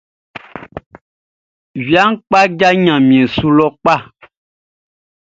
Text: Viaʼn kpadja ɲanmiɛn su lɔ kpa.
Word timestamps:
Viaʼn 1.85 2.11
kpadja 2.25 2.69
ɲanmiɛn 2.85 3.31
su 3.35 3.47
lɔ 3.57 3.67
kpa. 3.81 3.95